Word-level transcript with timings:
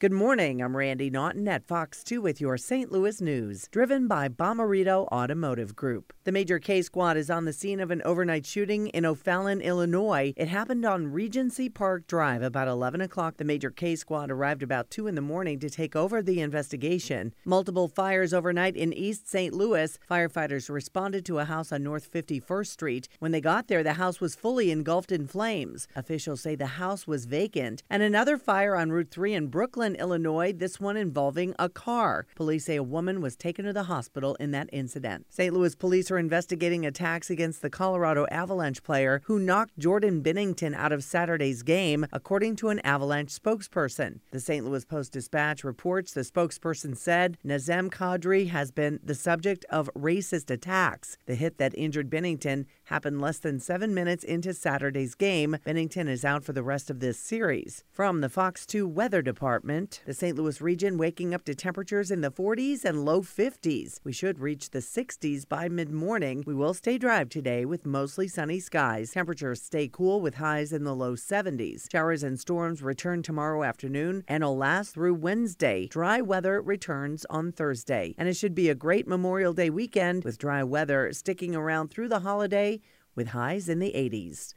Good 0.00 0.10
morning. 0.10 0.60
I'm 0.60 0.76
Randi 0.76 1.08
Naughton 1.08 1.46
at 1.46 1.64
Fox 1.64 2.02
2 2.02 2.20
with 2.20 2.40
your 2.40 2.58
St. 2.58 2.90
Louis 2.90 3.20
news, 3.20 3.68
driven 3.70 4.08
by 4.08 4.28
Bommarito 4.28 5.06
Automotive 5.12 5.76
Group. 5.76 6.12
The 6.24 6.32
major 6.32 6.58
Case 6.58 6.86
Squad 6.86 7.16
is 7.16 7.30
on 7.30 7.44
the 7.44 7.52
scene 7.52 7.78
of 7.78 7.92
an 7.92 8.02
overnight 8.04 8.44
shooting 8.44 8.88
in 8.88 9.06
O'Fallon, 9.06 9.60
Illinois. 9.60 10.32
It 10.36 10.48
happened 10.48 10.84
on 10.84 11.12
Regency 11.12 11.68
Park 11.68 12.08
Drive 12.08 12.42
about 12.42 12.66
11 12.66 13.02
o'clock. 13.02 13.36
The 13.36 13.44
major 13.44 13.70
Case 13.70 14.00
Squad 14.00 14.32
arrived 14.32 14.64
about 14.64 14.90
2 14.90 15.06
in 15.06 15.14
the 15.14 15.20
morning 15.20 15.60
to 15.60 15.70
take 15.70 15.94
over 15.94 16.20
the 16.22 16.40
investigation. 16.40 17.32
Multiple 17.44 17.86
fires 17.86 18.34
overnight 18.34 18.76
in 18.76 18.92
East 18.92 19.28
St. 19.30 19.54
Louis. 19.54 19.96
Firefighters 20.10 20.68
responded 20.68 21.24
to 21.26 21.38
a 21.38 21.44
house 21.44 21.70
on 21.70 21.84
North 21.84 22.10
51st 22.10 22.66
Street. 22.66 23.08
When 23.20 23.30
they 23.30 23.40
got 23.40 23.68
there, 23.68 23.84
the 23.84 23.92
house 23.92 24.20
was 24.20 24.34
fully 24.34 24.72
engulfed 24.72 25.12
in 25.12 25.28
flames. 25.28 25.86
Officials 25.94 26.40
say 26.40 26.56
the 26.56 26.66
house 26.66 27.06
was 27.06 27.26
vacant. 27.26 27.84
And 27.88 28.02
another 28.02 28.38
fire 28.38 28.74
on 28.74 28.90
Route 28.90 29.12
3 29.12 29.34
in 29.34 29.46
Brooklyn, 29.46 29.83
Illinois, 29.92 30.52
this 30.52 30.80
one 30.80 30.96
involving 30.96 31.54
a 31.58 31.68
car. 31.68 32.26
Police 32.34 32.64
say 32.64 32.76
a 32.76 32.82
woman 32.82 33.20
was 33.20 33.36
taken 33.36 33.64
to 33.66 33.72
the 33.72 33.84
hospital 33.84 34.34
in 34.36 34.50
that 34.52 34.70
incident. 34.72 35.26
St. 35.28 35.52
Louis 35.52 35.74
police 35.74 36.10
are 36.10 36.18
investigating 36.18 36.86
attacks 36.86 37.28
against 37.28 37.60
the 37.60 37.70
Colorado 37.70 38.26
Avalanche 38.30 38.82
player 38.82 39.20
who 39.26 39.38
knocked 39.38 39.78
Jordan 39.78 40.22
Binnington 40.22 40.74
out 40.74 40.92
of 40.92 41.04
Saturday's 41.04 41.62
game, 41.62 42.06
according 42.12 42.56
to 42.56 42.70
an 42.70 42.80
Avalanche 42.80 43.32
spokesperson. 43.38 44.20
The 44.30 44.40
St. 44.40 44.64
Louis 44.64 44.84
Post 44.84 45.12
Dispatch 45.12 45.64
reports 45.64 46.12
the 46.12 46.22
spokesperson 46.22 46.96
said 46.96 47.36
Nazem 47.44 47.90
Kadri 47.90 48.48
has 48.48 48.70
been 48.70 49.00
the 49.02 49.14
subject 49.14 49.66
of 49.70 49.90
racist 49.94 50.50
attacks. 50.50 51.18
The 51.26 51.34
hit 51.34 51.58
that 51.58 51.76
injured 51.76 52.08
Binnington 52.08 52.64
happened 52.84 53.20
less 53.20 53.38
than 53.38 53.58
seven 53.58 53.94
minutes 53.94 54.24
into 54.24 54.52
Saturday's 54.52 55.14
game. 55.14 55.56
Binnington 55.66 56.08
is 56.08 56.24
out 56.24 56.44
for 56.44 56.52
the 56.52 56.62
rest 56.62 56.90
of 56.90 57.00
this 57.00 57.18
series. 57.18 57.84
From 57.90 58.20
the 58.20 58.28
Fox 58.28 58.66
2 58.66 58.86
Weather 58.86 59.22
Department, 59.22 60.02
the 60.06 60.14
St. 60.14 60.36
Louis 60.36 60.60
region 60.60 60.98
waking 60.98 61.34
up 61.34 61.44
to 61.44 61.54
temperatures 61.54 62.10
in 62.10 62.20
the 62.20 62.30
40s 62.30 62.84
and 62.84 63.04
low 63.04 63.22
50s. 63.22 64.00
We 64.04 64.12
should 64.12 64.38
reach 64.38 64.70
the 64.70 64.80
60s 64.80 65.48
by 65.48 65.68
mid 65.68 65.90
morning. 65.90 66.44
We 66.46 66.54
will 66.54 66.74
stay 66.74 66.98
dry 66.98 67.24
today 67.24 67.64
with 67.64 67.86
mostly 67.86 68.28
sunny 68.28 68.60
skies. 68.60 69.12
Temperatures 69.12 69.62
stay 69.62 69.88
cool 69.88 70.20
with 70.20 70.34
highs 70.34 70.72
in 70.72 70.84
the 70.84 70.94
low 70.94 71.14
70s. 71.14 71.90
Showers 71.90 72.22
and 72.22 72.38
storms 72.38 72.82
return 72.82 73.22
tomorrow 73.22 73.62
afternoon 73.62 74.24
and 74.28 74.44
will 74.44 74.56
last 74.56 74.94
through 74.94 75.14
Wednesday. 75.14 75.86
Dry 75.86 76.20
weather 76.20 76.60
returns 76.60 77.24
on 77.30 77.52
Thursday. 77.52 78.14
And 78.18 78.28
it 78.28 78.36
should 78.36 78.54
be 78.54 78.68
a 78.68 78.74
great 78.74 79.06
Memorial 79.06 79.52
Day 79.52 79.70
weekend 79.70 80.24
with 80.24 80.38
dry 80.38 80.62
weather 80.62 81.12
sticking 81.12 81.54
around 81.54 81.88
through 81.88 82.08
the 82.08 82.20
holiday 82.20 82.80
with 83.14 83.28
highs 83.28 83.68
in 83.68 83.78
the 83.78 83.92
80s. 83.92 84.54